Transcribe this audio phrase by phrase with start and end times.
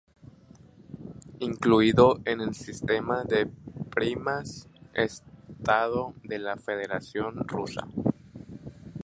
[1.37, 3.45] Incluido en el sistema de
[3.93, 7.87] primas estado de la Federación Rusa.